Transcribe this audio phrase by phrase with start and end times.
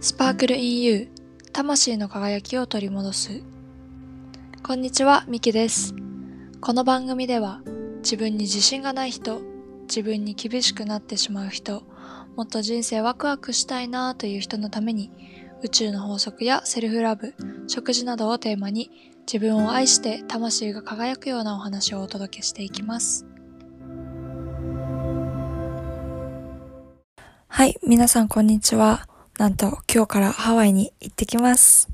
[0.00, 1.08] スパークルインユー
[1.50, 3.42] 魂の輝きを取り戻す。
[4.62, 5.92] こんにちはミキです。
[6.60, 7.62] この番組では
[8.04, 9.40] 自分に自信がない人
[9.88, 11.82] 自分に厳しくなってしまう人
[12.36, 15.10] もっと人生ワクワクしたいなという人のために
[15.64, 17.34] 宇宙の法則やセルフラブ
[17.66, 18.92] 食事などをテーマに
[19.26, 23.26] 自分を愛して魂が輝くようなお話をお届けしていきます。
[27.48, 29.17] はい皆さんこんにちは。
[29.38, 31.88] なんと今日からハワイに行ってきます。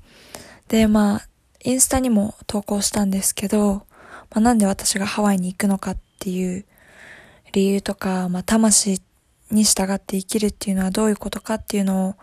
[0.68, 1.28] で、まあ、
[1.62, 3.82] インスタにも投稿したんですけど、
[4.30, 6.64] まあ、なんで私がハワイに行くのかっていう
[7.52, 9.02] 理由とか、まあ、魂
[9.50, 12.14] に従って生きるっていうのはどういうことかっていうのを、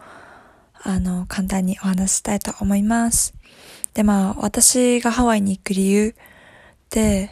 [0.81, 3.35] あの、簡単にお話したいと思います。
[3.93, 6.13] で、まあ、私がハワイに行く理由っ
[6.89, 7.29] て、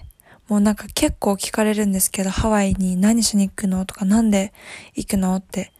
[0.48, 4.54] もうなんか結構聞かれるんですけど、ハワイに何しに行くのとか、なんで
[4.94, 5.72] 行くのって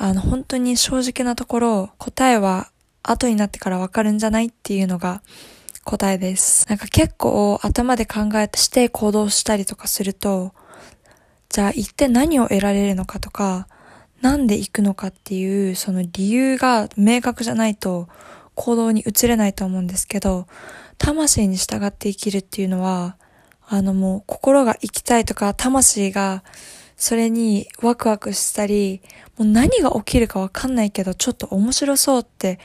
[0.00, 2.70] あの、本当に正直なところ、答えは
[3.02, 5.22] 後になってからわかるんじゃないっていうのが
[5.82, 6.68] 答えです。
[6.68, 10.54] なんか結構頭で考えてして行動したりとかすると、
[11.48, 13.66] じゃあ行って何を得られるのかとか、
[14.20, 18.08] なんで行くのかっていうその理由が明確じゃないと
[18.54, 20.46] 行動に移れないと思うんですけど、
[20.96, 23.16] 魂に従って生きるっていうのは、
[23.66, 26.44] あのもう心が生きたいとか魂が
[26.98, 29.00] それにワクワクしたり、
[29.38, 32.58] もう何が起きるかわかんないけど、ちょっと面白そうって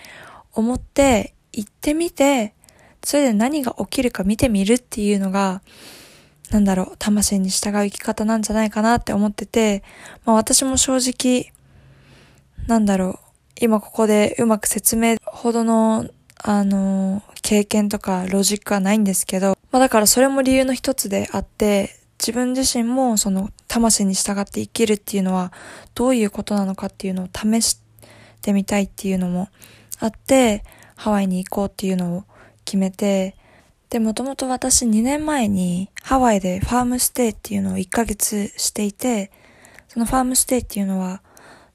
[0.53, 2.56] 思って行ってみて、
[3.03, 5.62] それで何が起きるか見てみるっていうのが、
[6.50, 9.84] なんだろう、魂に従う生き方なんじゃないかなって思ってて、
[10.25, 11.53] まあ私も正直、
[12.68, 13.20] なんだろう、
[13.62, 25.52] 今ここでうまく説明ほどの、あの、経験とかロジックはないんですけど、まあだからそれも理由の一つであって、自分自身もその魂に従って生きるっていうのは
[25.95, 27.79] どういうことなのかっていうのを試し
[28.43, 29.49] てみたいっていうのも
[29.99, 30.63] あって、
[30.95, 32.23] ハワイに行こうっていうのを
[32.66, 33.35] 決めて、
[33.89, 39.31] で、もともと私2年前にハワイでファームステイっていうのを1ヶ月していて、
[39.88, 41.23] そのファームステイっていうのは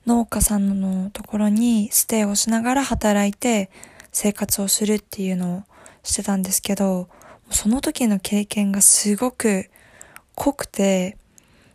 [0.07, 3.71] 農家さんのところにステイをしながら働いて
[4.13, 5.63] 生活をするっていうのを
[6.05, 7.09] してたんですけど、
[7.51, 9.69] その時の経験がすごく
[10.37, 11.17] 濃くて、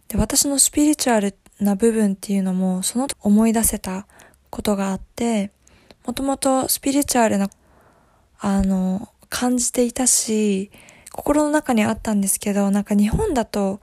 [0.08, 4.08] で、私のスピリチュアルな部分っていうのも、その思い出せた
[4.50, 5.52] ことがあって、
[6.06, 7.50] もともとスピリチュアルな、
[8.40, 10.72] あの、感じていたし、
[11.12, 13.80] 心の中にあったんですけど、なんか日本だと、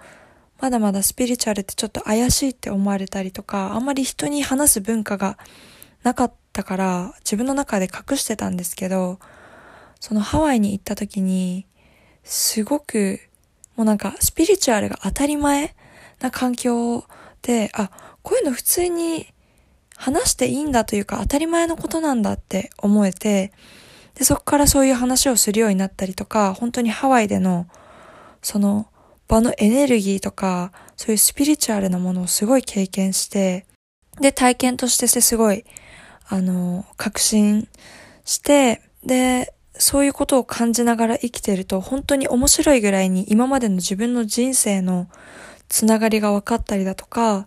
[0.60, 5.38] まだまだスピリチュアルってちょっと怪しいって思われたりとか、あんまり人に話す文化が
[6.02, 9.18] なかったから、自分の中で隠してたんですけど、
[10.00, 11.66] そのハワイに行った時に、
[12.24, 13.20] すごく
[13.76, 15.74] もうなんかスピリチュアルが当たり前
[16.20, 17.04] な環境
[17.42, 17.90] で、あ、
[18.22, 19.26] こういうの普通に
[19.96, 23.52] 話していいんだというか当たり前のことなんだって思えて、
[24.14, 27.66] で、そこからそういう話をするようになったりとか、本当にハワイでの、
[28.42, 28.86] その
[29.28, 33.66] 場のエネルギーとか、そういうスピリチュアルなものをすごい経験して、
[34.20, 35.64] で、体験としてすごい、
[36.28, 37.68] あの、確信
[38.24, 45.08] して、で、そういうことを感じながら生きてると本当に面白いぐらいに今までの自分の人生の
[45.70, 47.46] つながりが分かったりだとか、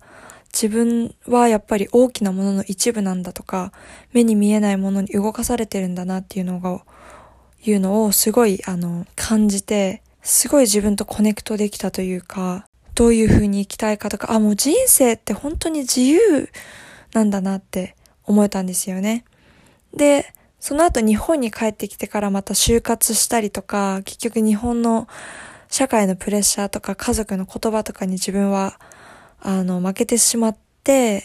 [0.54, 3.72] 自分はやっぱり大きなものの一部なんだとか、
[4.14, 6.84] 目に見えないものに動かされてるんだなっていうのが、
[7.66, 16.50] いうのをすごいあの感じて、すごい自分とコネクトできたというか、どういう風に生きたいかとか、あ、もう人生って本当に自由
[17.14, 19.26] なんだなって思えたんですよね。
[19.94, 25.10] で、その後日本に帰ってきてからまた就活したりとか、結局日本の
[25.74, 28.80] 社会のプレッシャーとか家族の言葉とかに自分は、
[29.42, 31.24] あの、負けてしまって、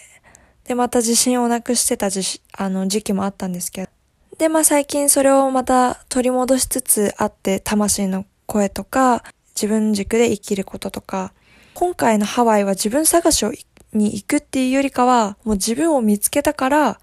[0.65, 3.91] で、また自信をなくしてた時、あの、時期もあったんですけど。
[4.39, 9.23] で、まあ最近それをまた取り戻しつつあって、魂の声とか、
[9.55, 11.35] 自分軸で生きることとか、
[11.75, 13.53] 今回のハワイは自分探しを
[13.93, 17.01] に行くっていうよりかは、もう自分を見つけたから、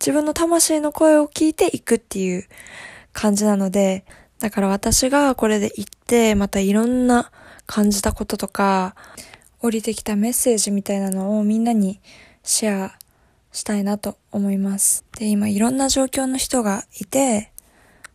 [0.00, 2.48] 自分の魂の声を聞いていくっていう
[3.12, 4.06] 感じなので、
[4.42, 7.30] だから私がこれで行って、またいろんな
[7.66, 8.96] 感じたこととか、
[9.60, 12.00] 降りてきたメッセージみたいなのをみんなに
[12.42, 12.98] シェア
[13.52, 15.04] したいなと思います。
[15.16, 17.52] で、今いろんな状況の人がいて、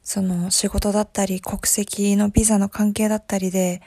[0.04, 3.82] その仕事だったり国籍のビザの関係だったりで、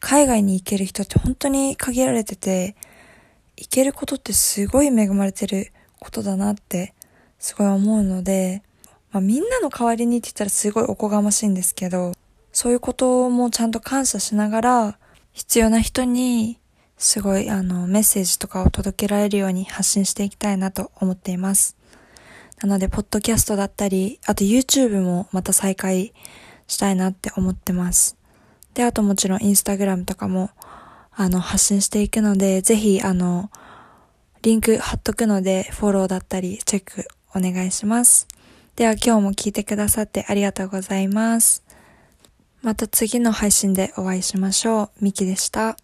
[0.00, 2.74] 海外に行ける人って本当に限られてて、
[3.58, 6.94] 行けることってすごい恵まれてることだなって
[7.38, 8.62] すごい思うので、
[9.12, 12.12] まあ、みんなの代わりにって言ったらすごいおこがましいんですけど、
[12.50, 14.98] そういうこともちゃんと感謝しながら、
[15.32, 16.58] 必要な人に
[16.98, 21.76] すごいあのメッセージとかを届けられるように発信していきたいなと思っています。
[22.62, 26.14] なので、ポッドキャストだったり、あと YouTube もまた再開
[26.66, 28.16] したいなって思ってます。
[28.74, 30.50] で、あともちろんインスタグラムとかも、
[31.14, 33.50] あの、発信していくので、ぜひ、あの、
[34.42, 38.28] リンク貼っとくので、フォローだったり、チェックお願いします。
[38.76, 41.62] では今日も聞いてくださってありがとうございます。
[42.62, 45.04] また次の配信でお会いしましょう。
[45.04, 45.76] ミキでした。